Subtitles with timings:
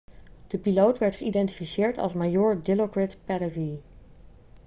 [0.47, 3.81] de piloot werd geïdentificeerd als majoor dilokrit pattavee